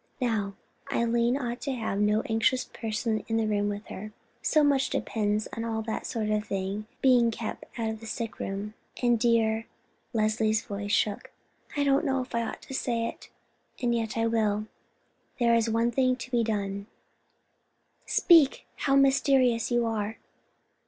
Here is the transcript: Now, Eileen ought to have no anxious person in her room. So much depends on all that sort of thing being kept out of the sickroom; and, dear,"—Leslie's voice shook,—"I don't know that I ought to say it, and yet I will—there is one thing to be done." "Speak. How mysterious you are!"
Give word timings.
Now, 0.19 0.55
Eileen 0.91 1.37
ought 1.37 1.61
to 1.61 1.73
have 1.73 1.99
no 1.99 2.21
anxious 2.21 2.63
person 2.63 3.23
in 3.27 3.37
her 3.37 3.45
room. 3.45 3.83
So 4.41 4.63
much 4.63 4.89
depends 4.89 5.47
on 5.55 5.63
all 5.63 5.83
that 5.83 6.07
sort 6.07 6.31
of 6.31 6.43
thing 6.47 6.87
being 7.03 7.29
kept 7.29 7.65
out 7.77 7.91
of 7.91 7.99
the 7.99 8.07
sickroom; 8.07 8.73
and, 9.03 9.19
dear,"—Leslie's 9.19 10.63
voice 10.65 10.91
shook,—"I 10.91 11.83
don't 11.83 12.03
know 12.05 12.23
that 12.23 12.33
I 12.35 12.41
ought 12.41 12.63
to 12.63 12.73
say 12.73 13.05
it, 13.05 13.29
and 13.79 13.93
yet 13.93 14.17
I 14.17 14.25
will—there 14.25 15.53
is 15.53 15.69
one 15.69 15.91
thing 15.91 16.15
to 16.15 16.31
be 16.31 16.43
done." 16.43 16.87
"Speak. 18.07 18.65
How 18.77 18.95
mysterious 18.95 19.69
you 19.69 19.85
are!" 19.85 20.17